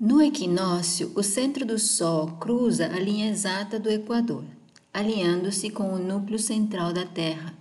No 0.00 0.20
equinócio, 0.20 1.12
o 1.14 1.22
centro 1.22 1.64
do 1.64 1.78
Sol 1.78 2.26
cruza 2.40 2.86
a 2.86 2.98
linha 2.98 3.30
exata 3.30 3.78
do 3.78 3.88
Equador, 3.88 4.44
alinhando-se 4.92 5.70
com 5.70 5.92
o 5.92 5.98
núcleo 5.98 6.38
central 6.38 6.92
da 6.92 7.06
Terra. 7.06 7.54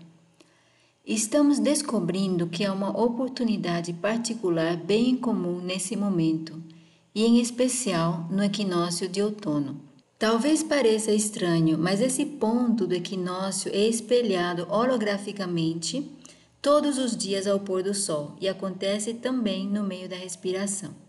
Estamos 1.06 1.60
descobrindo 1.60 2.48
que 2.48 2.66
há 2.66 2.74
uma 2.74 2.90
oportunidade 2.90 3.94
particular 3.94 4.76
bem 4.78 5.16
comum 5.16 5.62
nesse 5.62 5.96
momento, 5.96 6.62
e 7.14 7.24
em 7.24 7.40
especial 7.40 8.28
no 8.32 8.44
equinócio 8.44 9.08
de 9.08 9.22
outono. 9.22 9.80
Talvez 10.18 10.64
pareça 10.64 11.12
estranho, 11.12 11.78
mas 11.78 12.00
esse 12.00 12.26
ponto 12.26 12.88
do 12.88 12.94
equinócio 12.94 13.72
é 13.74 13.88
espelhado 13.88 14.68
holograficamente 14.70 16.10
todos 16.62 16.98
os 16.98 17.18
dias 17.18 17.48
ao 17.48 17.60
pôr 17.60 17.82
do 17.84 17.94
sol 17.94 18.36
e 18.40 18.48
acontece 18.48 19.16
também 19.16 19.68
no 19.68 19.84
meio 19.84 20.08
da 20.08 20.16
respiração. 20.16 21.01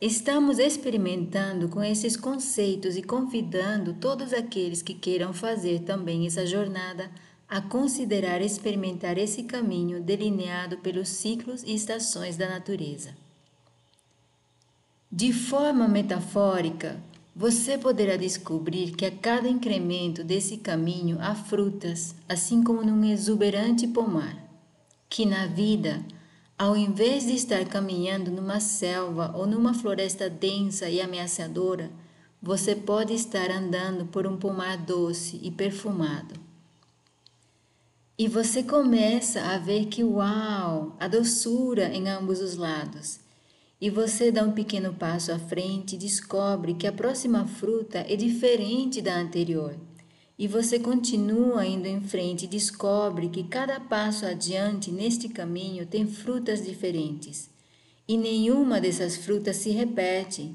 Estamos 0.00 0.58
experimentando 0.58 1.68
com 1.68 1.84
esses 1.84 2.16
conceitos 2.16 2.96
e 2.96 3.02
convidando 3.02 3.92
todos 3.92 4.32
aqueles 4.32 4.80
que 4.80 4.94
queiram 4.94 5.34
fazer 5.34 5.80
também 5.80 6.26
essa 6.26 6.46
jornada 6.46 7.10
a 7.46 7.60
considerar 7.60 8.40
experimentar 8.40 9.18
esse 9.18 9.42
caminho 9.42 10.02
delineado 10.02 10.78
pelos 10.78 11.10
ciclos 11.10 11.62
e 11.64 11.74
estações 11.74 12.38
da 12.38 12.48
natureza. 12.48 13.14
De 15.12 15.34
forma 15.34 15.86
metafórica, 15.86 16.98
você 17.36 17.76
poderá 17.76 18.16
descobrir 18.16 18.92
que 18.92 19.04
a 19.04 19.10
cada 19.10 19.48
incremento 19.48 20.24
desse 20.24 20.56
caminho 20.56 21.18
há 21.20 21.34
frutas, 21.34 22.14
assim 22.26 22.62
como 22.62 22.82
num 22.82 23.04
exuberante 23.04 23.86
pomar, 23.86 24.48
que 25.10 25.26
na 25.26 25.46
vida 25.46 26.02
ao 26.60 26.76
invés 26.76 27.24
de 27.24 27.32
estar 27.32 27.64
caminhando 27.64 28.30
numa 28.30 28.60
selva 28.60 29.32
ou 29.34 29.46
numa 29.46 29.72
floresta 29.72 30.28
densa 30.28 30.90
e 30.90 31.00
ameaçadora, 31.00 31.90
você 32.42 32.76
pode 32.76 33.14
estar 33.14 33.50
andando 33.50 34.04
por 34.04 34.26
um 34.26 34.36
pomar 34.36 34.76
doce 34.76 35.40
e 35.42 35.50
perfumado. 35.50 36.34
E 38.18 38.28
você 38.28 38.62
começa 38.62 39.40
a 39.40 39.56
ver 39.56 39.86
que, 39.86 40.04
uau, 40.04 40.94
a 41.00 41.08
doçura 41.08 41.94
em 41.94 42.10
ambos 42.10 42.42
os 42.42 42.56
lados. 42.56 43.20
E 43.80 43.88
você 43.88 44.30
dá 44.30 44.44
um 44.44 44.52
pequeno 44.52 44.92
passo 44.92 45.32
à 45.32 45.38
frente 45.38 45.94
e 45.94 45.98
descobre 45.98 46.74
que 46.74 46.86
a 46.86 46.92
próxima 46.92 47.46
fruta 47.46 48.04
é 48.06 48.14
diferente 48.16 49.00
da 49.00 49.18
anterior 49.18 49.78
e 50.40 50.48
você 50.48 50.78
continua 50.78 51.66
indo 51.66 51.86
em 51.86 52.00
frente 52.00 52.46
e 52.46 52.48
descobre 52.48 53.28
que 53.28 53.44
cada 53.44 53.78
passo 53.78 54.24
adiante 54.24 54.90
neste 54.90 55.28
caminho 55.28 55.84
tem 55.84 56.06
frutas 56.06 56.64
diferentes. 56.64 57.50
E 58.08 58.16
nenhuma 58.16 58.80
dessas 58.80 59.18
frutas 59.18 59.56
se 59.56 59.68
repete, 59.68 60.54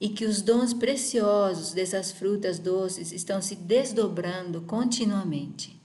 e 0.00 0.08
que 0.08 0.24
os 0.24 0.40
dons 0.40 0.72
preciosos 0.72 1.72
dessas 1.72 2.12
frutas 2.12 2.60
doces 2.60 3.10
estão 3.10 3.42
se 3.42 3.56
desdobrando 3.56 4.62
continuamente. 4.62 5.82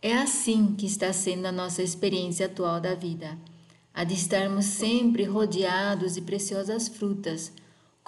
É 0.00 0.14
assim 0.14 0.76
que 0.76 0.86
está 0.86 1.12
sendo 1.12 1.46
a 1.46 1.52
nossa 1.52 1.82
experiência 1.82 2.46
atual 2.46 2.80
da 2.80 2.94
vida, 2.94 3.36
a 3.92 4.04
de 4.04 4.14
estarmos 4.14 4.66
sempre 4.66 5.24
rodeados 5.24 6.14
de 6.14 6.20
preciosas 6.20 6.86
frutas 6.86 7.50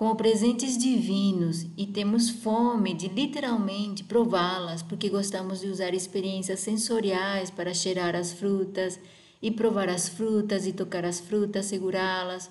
como 0.02 0.16
presentes 0.16 0.76
divinos 0.76 1.64
e 1.76 1.86
temos 1.86 2.28
fome 2.28 2.92
de 2.92 3.06
literalmente 3.06 4.02
prová-las, 4.02 4.82
porque 4.82 5.08
gostamos 5.08 5.60
de 5.60 5.68
usar 5.68 5.94
experiências 5.94 6.58
sensoriais 6.58 7.52
para 7.52 7.72
cheirar 7.72 8.16
as 8.16 8.32
frutas 8.32 8.98
e 9.40 9.48
provar 9.48 9.88
as 9.88 10.08
frutas 10.08 10.66
e 10.66 10.72
tocar 10.72 11.04
as 11.04 11.20
frutas, 11.20 11.66
segurá-las, 11.66 12.50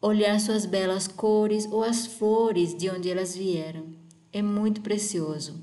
olhar 0.00 0.38
suas 0.38 0.66
belas 0.66 1.08
cores 1.08 1.66
ou 1.68 1.82
as 1.82 2.06
flores 2.06 2.78
de 2.78 2.88
onde 2.88 3.10
elas 3.10 3.34
vieram. 3.34 3.86
É 4.32 4.40
muito 4.40 4.80
precioso. 4.80 5.56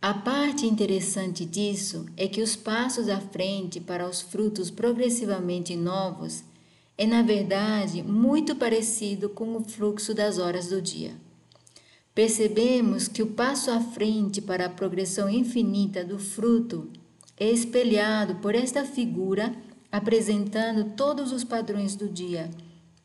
A 0.00 0.14
parte 0.14 0.64
interessante 0.64 1.44
disso 1.44 2.06
é 2.16 2.28
que 2.28 2.40
os 2.40 2.54
passos 2.54 3.08
à 3.08 3.18
frente 3.18 3.80
para 3.80 4.08
os 4.08 4.20
frutos 4.20 4.70
progressivamente 4.70 5.74
novos 5.74 6.44
é, 6.98 7.06
na 7.06 7.22
verdade, 7.22 8.02
muito 8.02 8.56
parecido 8.56 9.28
com 9.28 9.56
o 9.56 9.64
fluxo 9.64 10.14
das 10.14 10.38
horas 10.38 10.68
do 10.68 10.80
dia. 10.80 11.14
Percebemos 12.14 13.08
que 13.08 13.22
o 13.22 13.26
passo 13.26 13.70
à 13.70 13.80
frente 13.80 14.40
para 14.40 14.66
a 14.66 14.70
progressão 14.70 15.28
infinita 15.28 16.02
do 16.02 16.18
fruto 16.18 16.90
é 17.36 17.50
espelhado 17.50 18.36
por 18.36 18.54
esta 18.54 18.84
figura 18.84 19.54
apresentando 19.92 20.96
todos 20.96 21.32
os 21.32 21.44
padrões 21.44 21.94
do 21.94 22.08
dia, 22.08 22.50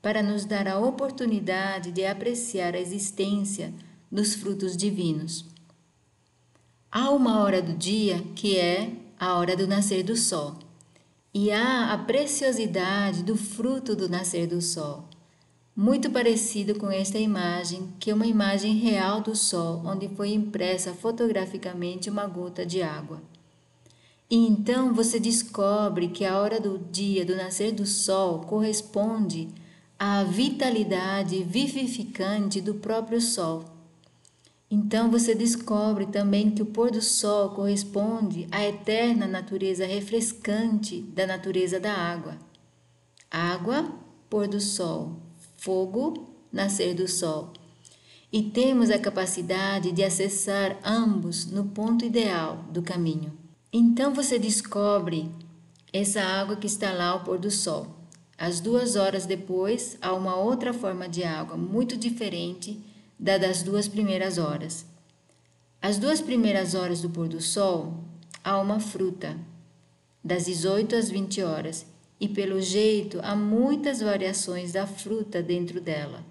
para 0.02 0.24
nos 0.24 0.46
dar 0.46 0.68
a 0.68 0.80
oportunidade 0.80 1.92
de 1.92 2.06
apreciar 2.06 2.74
a 2.74 2.80
existência 2.80 3.74
dos 4.12 4.34
frutos 4.34 4.76
divinos. 4.76 5.46
Há 6.92 7.12
uma 7.12 7.40
hora 7.40 7.62
do 7.62 7.74
dia 7.74 8.22
que 8.36 8.58
é 8.58 8.92
a 9.20 9.36
hora 9.36 9.56
do 9.56 9.68
nascer 9.68 10.04
do 10.04 10.16
sol 10.16 10.58
e 11.34 11.50
há 11.50 11.94
a 11.94 11.98
preciosidade 11.98 13.24
do 13.24 13.38
fruto 13.38 13.96
do 13.96 14.10
nascer 14.10 14.48
do 14.48 14.62
sol, 14.62 15.06
muito 15.74 16.10
parecido 16.10 16.76
com 16.76 16.92
esta 16.92 17.18
imagem, 17.18 17.94
que 18.00 18.12
é 18.12 18.14
uma 18.14 18.28
imagem 18.28 18.76
real 18.76 19.22
do 19.22 19.34
sol, 19.34 19.82
onde 19.86 20.10
foi 20.10 20.34
impressa 20.34 20.94
fotograficamente 20.94 22.10
uma 22.10 22.28
gota 22.28 22.66
de 22.66 22.82
água. 22.82 23.22
E 24.30 24.36
então 24.48 24.94
você 24.94 25.20
descobre 25.20 26.10
que 26.10 26.26
a 26.26 26.38
hora 26.38 26.60
do 26.60 26.78
dia 26.78 27.26
do 27.26 27.36
nascer 27.36 27.72
do 27.72 27.86
sol 27.86 28.42
corresponde 28.42 29.48
à 29.98 30.24
vitalidade 30.24 31.44
vivificante 31.44 32.60
do 32.60 32.76
próprio 32.76 33.22
sol 33.22 33.71
então 34.74 35.12
você 35.12 35.36
descobre 35.36 36.06
também 36.06 36.50
que 36.50 36.62
o 36.62 36.66
pôr 36.66 36.92
do 36.92 37.02
sol 37.02 37.50
corresponde 37.50 38.48
à 38.50 38.66
eterna 38.66 39.28
natureza 39.28 39.86
refrescante 39.86 41.02
da 41.02 41.28
natureza 41.28 41.78
da 41.78 41.94
água. 41.94 42.38
Água, 43.30 43.94
pôr 44.30 44.48
do 44.48 44.62
sol, 44.62 45.18
fogo, 45.58 46.34
nascer 46.50 46.96
do 46.96 47.06
sol. 47.06 47.52
E 48.32 48.44
temos 48.44 48.90
a 48.90 48.98
capacidade 48.98 49.92
de 49.92 50.06
acessar 50.06 50.80
ambos 50.86 51.48
no 51.48 51.66
ponto 51.66 52.06
ideal 52.06 52.64
do 52.72 52.82
caminho. 52.82 53.34
Então 53.74 54.14
você 54.14 54.40
descobre 54.40 55.30
essa 55.92 56.22
água 56.22 56.56
que 56.56 56.68
está 56.68 56.94
lá 56.94 57.10
ao 57.10 57.26
pôr 57.26 57.38
do 57.38 57.52
sol. 57.52 57.88
Às 58.38 58.62
duas 58.62 58.96
horas 58.96 59.26
depois, 59.26 59.98
há 60.02 60.14
uma 60.14 60.38
outra 60.38 60.72
forma 60.72 61.10
de 61.10 61.26
água 61.26 61.58
muito 61.58 61.98
diferente 61.98 62.82
da 63.22 63.38
das 63.38 63.62
duas 63.62 63.88
primeiras 63.88 64.40
horas. 64.40 64.84
As 65.80 66.00
duas 66.00 66.20
primeiras 66.20 66.74
horas 66.74 67.04
do 67.04 67.10
pôr 67.12 67.28
do 67.28 67.40
sol 67.40 68.04
há 68.44 68.58
uma 68.58 68.80
fruta, 68.80 69.38
das 70.24 70.46
18 70.46 70.96
às 70.96 71.08
20 71.12 71.44
horas, 71.44 71.86
e 72.20 72.28
pelo 72.28 72.60
jeito 72.60 73.20
há 73.22 73.36
muitas 73.36 74.02
variações 74.02 74.72
da 74.72 74.88
fruta 74.88 75.44
dentro 75.44 75.80
dela. 75.80 76.26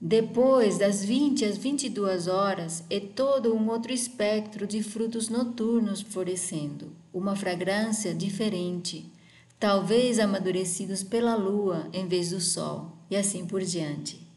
Depois 0.00 0.78
das 0.78 1.04
20 1.04 1.44
às 1.44 1.58
22 1.58 2.26
horas 2.26 2.82
é 2.88 2.98
todo 2.98 3.54
um 3.54 3.68
outro 3.68 3.92
espectro 3.92 4.66
de 4.66 4.82
frutos 4.82 5.28
noturnos 5.28 6.00
florescendo, 6.00 6.90
uma 7.12 7.36
fragrância 7.36 8.14
diferente, 8.14 9.12
talvez 9.60 10.18
amadurecidos 10.18 11.02
pela 11.02 11.34
lua 11.34 11.86
em 11.92 12.08
vez 12.08 12.30
do 12.30 12.40
sol, 12.40 12.92
e 13.10 13.16
assim 13.16 13.46
por 13.46 13.60
diante. 13.60 14.31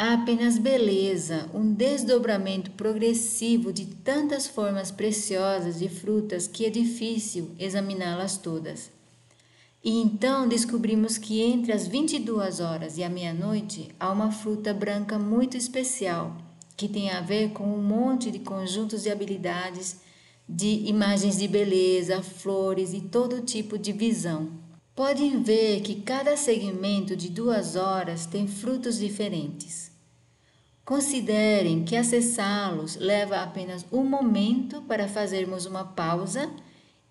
Há 0.00 0.12
apenas 0.12 0.58
beleza, 0.58 1.50
um 1.52 1.74
desdobramento 1.74 2.70
progressivo 2.70 3.72
de 3.72 3.84
tantas 3.84 4.46
formas 4.46 4.92
preciosas 4.92 5.80
de 5.80 5.88
frutas 5.88 6.46
que 6.46 6.64
é 6.64 6.70
difícil 6.70 7.50
examiná-las 7.58 8.38
todas. 8.38 8.92
E 9.82 10.00
então 10.00 10.46
descobrimos 10.46 11.18
que 11.18 11.42
entre 11.42 11.72
as 11.72 11.88
22 11.88 12.60
horas 12.60 12.96
e 12.96 13.02
a 13.02 13.10
meia-noite 13.10 13.88
há 13.98 14.12
uma 14.12 14.30
fruta 14.30 14.72
branca 14.72 15.18
muito 15.18 15.56
especial, 15.56 16.36
que 16.76 16.86
tem 16.88 17.10
a 17.10 17.20
ver 17.20 17.50
com 17.50 17.64
um 17.64 17.82
monte 17.82 18.30
de 18.30 18.38
conjuntos 18.38 19.02
de 19.02 19.10
habilidades, 19.10 19.96
de 20.48 20.84
imagens 20.86 21.38
de 21.38 21.48
beleza, 21.48 22.22
flores 22.22 22.92
e 22.92 23.00
todo 23.00 23.42
tipo 23.42 23.76
de 23.76 23.90
visão. 23.90 24.67
Podem 24.98 25.40
ver 25.40 25.82
que 25.82 26.00
cada 26.00 26.36
segmento 26.36 27.14
de 27.14 27.28
duas 27.28 27.76
horas 27.76 28.26
tem 28.26 28.48
frutos 28.48 28.98
diferentes. 28.98 29.92
Considerem 30.84 31.84
que 31.84 31.94
acessá-los 31.94 32.96
leva 32.96 33.36
apenas 33.36 33.86
um 33.92 34.02
momento 34.02 34.82
para 34.82 35.06
fazermos 35.06 35.66
uma 35.66 35.84
pausa 35.84 36.50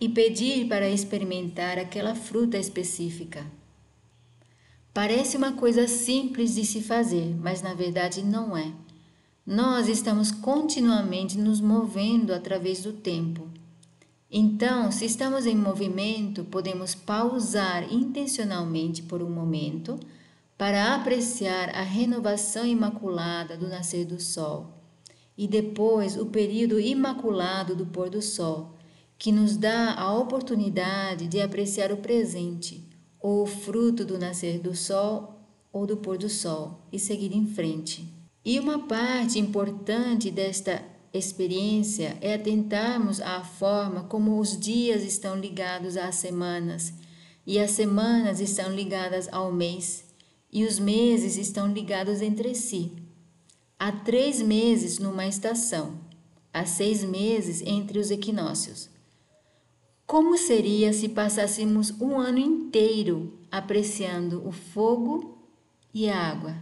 e 0.02 0.10
pedir 0.10 0.68
para 0.68 0.90
experimentar 0.90 1.80
aquela 1.80 2.14
fruta 2.14 2.58
específica. 2.58 3.48
Parece 4.94 5.38
uma 5.38 5.54
coisa 5.54 5.88
simples 5.88 6.56
de 6.56 6.66
se 6.66 6.82
fazer, 6.82 7.38
mas 7.40 7.62
na 7.62 7.74
verdade 7.74 8.22
não 8.22 8.58
é. 8.58 8.70
Nós 9.46 9.88
estamos 9.88 10.30
continuamente 10.30 11.38
nos 11.38 11.62
movendo 11.62 12.34
através 12.34 12.82
do 12.82 12.92
tempo. 12.92 13.48
Então, 14.30 14.92
se 14.92 15.06
estamos 15.06 15.46
em 15.46 15.56
movimento, 15.56 16.44
podemos 16.44 16.94
pausar 16.94 17.92
intencionalmente 17.94 19.02
por 19.02 19.24
um 19.24 19.30
momento 19.30 19.98
para 20.58 20.96
apreciar 20.96 21.70
a 21.70 21.82
renovação 21.82 22.66
imaculada 22.66 23.56
do 23.56 23.68
nascer 23.68 24.06
do 24.06 24.20
sol 24.20 24.78
e 25.38 25.48
depois 25.48 26.18
o 26.18 26.26
período 26.26 26.80
imaculado 26.80 27.76
do 27.76 27.86
pôr 27.86 28.10
do 28.10 28.22
sol, 28.22 28.76
que 29.20 29.32
nos 29.32 29.56
dá 29.56 29.94
a 29.94 30.14
oportunidade 30.18 31.28
de 31.28 31.40
apreciar 31.40 31.92
o 31.92 31.98
presente, 31.98 32.84
ou 33.20 33.44
o 33.44 33.46
fruto 33.46 34.04
do 34.04 34.18
nascer 34.18 34.60
do 34.60 34.76
sol 34.76 35.36
ou 35.72 35.86
do 35.86 35.98
pôr 35.98 36.18
do 36.18 36.30
sol, 36.30 36.82
e 36.92 36.98
seguir 36.98 37.36
em 37.36 37.46
frente. 37.46 38.12
E 38.44 38.60
uma 38.60 38.88
parte 38.88 39.38
importante 39.38 40.32
desta 40.32 40.82
experiência 41.18 42.18
é 42.22 42.36
atentarmos 42.36 43.20
à 43.20 43.44
forma 43.44 44.04
como 44.04 44.40
os 44.40 44.58
dias 44.58 45.04
estão 45.04 45.36
ligados 45.36 45.98
às 45.98 46.16
semanas, 46.16 46.94
e 47.46 47.60
as 47.60 47.72
semanas 47.72 48.40
estão 48.40 48.74
ligadas 48.74 49.28
ao 49.32 49.52
mês, 49.52 50.06
e 50.52 50.66
os 50.66 50.80
meses 50.80 51.38
estão 51.38 51.72
ligados 51.72 52.22
entre 52.22 52.54
si. 52.56 52.92
Há 53.80 53.92
três 53.92 54.42
meses 54.42 55.00
numa 55.00 55.28
estação, 55.28 56.00
há 56.54 56.66
seis 56.66 57.04
meses 57.04 57.62
entre 57.66 58.00
os 58.00 58.12
equinócios. 58.12 58.90
Como 60.06 60.38
seria 60.38 60.94
se 60.94 61.10
passássemos 61.10 61.92
um 62.00 62.18
ano 62.18 62.40
inteiro 62.40 63.34
apreciando 63.52 64.48
o 64.48 64.52
fogo 64.52 65.38
e 65.94 66.08
a 66.10 66.18
água? 66.18 66.56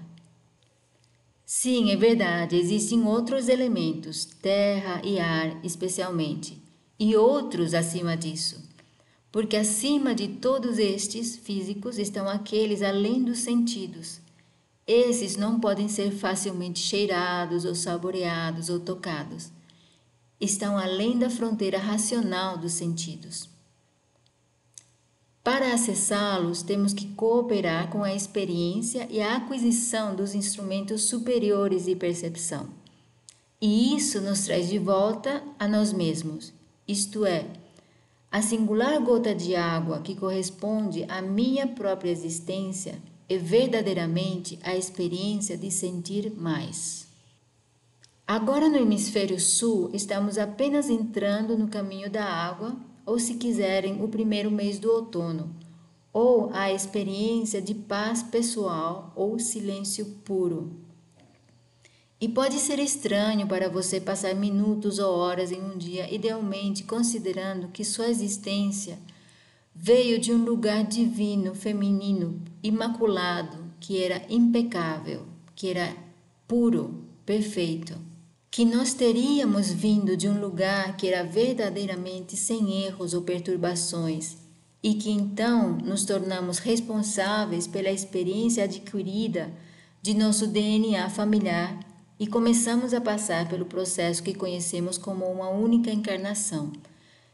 Sim, 1.45 1.91
é 1.91 1.95
verdade, 1.95 2.55
existem 2.55 3.03
outros 3.03 3.47
elementos, 3.47 4.25
terra 4.25 5.01
e 5.03 5.19
ar 5.19 5.63
especialmente, 5.63 6.61
e 6.99 7.15
outros 7.15 7.73
acima 7.73 8.17
disso, 8.17 8.63
porque 9.31 9.55
acima 9.55 10.15
de 10.15 10.27
todos 10.27 10.79
estes 10.79 11.35
físicos 11.35 11.99
estão 11.99 12.27
aqueles 12.27 12.81
além 12.81 13.23
dos 13.23 13.39
sentidos 13.39 14.25
esses 14.87 15.35
não 15.35 15.59
podem 15.59 15.87
ser 15.87 16.11
facilmente 16.11 16.79
cheirados 16.79 17.65
ou 17.65 17.73
saboreados 17.73 18.69
ou 18.69 18.79
tocados. 18.79 19.49
Estão 20.39 20.77
além 20.77 21.17
da 21.17 21.27
fronteira 21.27 21.79
racional 21.79 22.55
dos 22.55 22.73
sentidos. 22.73 23.49
Para 25.45 25.75
acessá-los, 25.75 26.63
temos 26.63 26.91
que 26.91 27.05
cooperar 27.09 27.91
com 27.91 28.03
a 28.03 28.11
experiência 28.11 29.07
e 29.11 29.21
a 29.21 29.35
aquisição 29.35 30.15
dos 30.15 30.33
instrumentos 30.33 31.03
superiores 31.03 31.85
de 31.85 31.95
percepção. 31.95 32.67
E 33.61 33.95
isso 33.95 34.19
nos 34.21 34.45
traz 34.45 34.67
de 34.67 34.79
volta 34.79 35.43
a 35.59 35.67
nós 35.67 35.93
mesmos, 35.93 36.51
isto 36.87 37.27
é, 37.27 37.45
a 38.31 38.41
singular 38.41 38.99
gota 39.01 39.35
de 39.35 39.55
água 39.55 39.99
que 39.99 40.15
corresponde 40.15 41.05
à 41.07 41.21
minha 41.21 41.67
própria 41.67 42.09
existência 42.09 42.95
é 43.29 43.37
verdadeiramente 43.37 44.57
a 44.63 44.75
experiência 44.75 45.55
de 45.55 45.69
sentir 45.69 46.33
mais. 46.35 47.07
Agora 48.25 48.67
no 48.67 48.77
hemisfério 48.77 49.39
sul, 49.39 49.91
estamos 49.93 50.39
apenas 50.39 50.89
entrando 50.89 51.55
no 51.55 51.67
caminho 51.67 52.09
da 52.09 52.25
água, 52.25 52.75
ou 53.05 53.19
se 53.19 53.35
quiserem, 53.35 54.03
o 54.03 54.07
primeiro 54.07 54.49
mês 54.49 54.79
do 54.79 54.91
outono, 54.91 55.49
ou 56.11 56.49
a 56.53 56.71
experiência 56.71 57.61
de 57.61 57.73
paz 57.73 58.23
pessoal 58.23 59.11
ou 59.15 59.37
silêncio 59.37 60.05
puro. 60.23 60.71
E 62.19 62.29
pode 62.29 62.55
ser 62.55 62.79
estranho 62.79 63.45
para 63.45 63.69
você 63.69 63.99
passar 63.99 64.33
minutos 64.33 64.97
ou 64.99 65.15
horas 65.15 65.51
em 65.51 65.61
um 65.61 65.77
dia, 65.77 66.11
idealmente 66.13 66.83
considerando 66.83 67.67
que 67.67 67.83
sua 67.83 68.07
existência 68.07 68.97
veio 69.75 70.17
de 70.17 70.31
um 70.31 70.43
lugar 70.43 70.85
divino, 70.85 71.53
feminino, 71.53 72.41
imaculado, 72.63 73.57
que 73.79 74.01
era 74.01 74.25
impecável, 74.29 75.25
que 75.53 75.69
era 75.69 75.93
puro, 76.47 77.03
perfeito. 77.25 77.95
Que 78.55 78.63
nós 78.63 78.93
teríamos 78.93 79.69
vindo 79.69 80.15
de 80.15 80.29
um 80.29 80.39
lugar 80.39 80.95
que 80.95 81.09
era 81.09 81.25
verdadeiramente 81.25 82.37
sem 82.37 82.85
erros 82.85 83.13
ou 83.13 83.21
perturbações, 83.21 84.37
e 84.81 84.93
que 84.93 85.11
então 85.11 85.77
nos 85.79 86.05
tornamos 86.05 86.59
responsáveis 86.59 87.67
pela 87.67 87.91
experiência 87.91 88.63
adquirida 88.63 89.51
de 90.01 90.13
nosso 90.13 90.47
DNA 90.47 91.09
familiar 91.09 91.77
e 92.17 92.25
começamos 92.27 92.93
a 92.93 93.01
passar 93.01 93.49
pelo 93.49 93.65
processo 93.65 94.23
que 94.23 94.33
conhecemos 94.33 94.97
como 94.97 95.25
uma 95.25 95.49
única 95.49 95.91
encarnação 95.91 96.71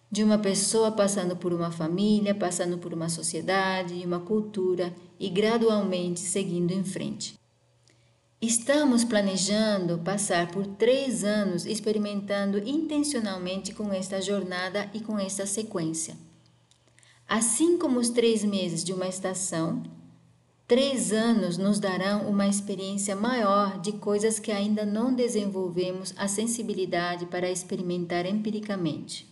de 0.10 0.24
uma 0.24 0.40
pessoa 0.40 0.92
passando 0.92 1.36
por 1.36 1.54
uma 1.54 1.70
família, 1.70 2.34
passando 2.34 2.80
por 2.80 2.96
uma 2.96 3.10
sociedade 3.10 4.04
uma 4.04 4.22
cultura 4.22 4.92
e 5.20 5.30
gradualmente 5.30 6.20
seguindo 6.20 6.72
em 6.72 6.84
frente. 6.84 7.41
Estamos 8.42 9.04
planejando 9.04 10.00
passar 10.00 10.50
por 10.50 10.66
três 10.66 11.24
anos 11.24 11.68
experimentando 11.68 12.58
intencionalmente 12.58 13.72
com 13.72 13.94
esta 13.94 14.20
jornada 14.20 14.90
e 14.96 15.00
com 15.00 15.20
esta 15.20 15.46
sequência. 15.46 16.18
Assim 17.28 17.78
como 17.78 18.00
os 18.00 18.10
três 18.10 18.44
meses 18.44 18.84
de 18.84 18.94
uma 18.94 19.08
estação, 19.08 19.84
três 20.68 21.14
anos 21.14 21.56
nos 21.60 21.80
darão 21.80 22.28
uma 22.28 22.48
experiência 22.48 23.16
maior 23.16 23.80
de 23.80 23.92
coisas 23.92 24.40
que 24.40 24.52
ainda 24.52 24.88
não 24.88 25.14
desenvolvemos 25.14 26.12
a 26.18 26.28
sensibilidade 26.28 27.28
para 27.28 27.52
experimentar 27.52 28.26
empiricamente. 28.26 29.31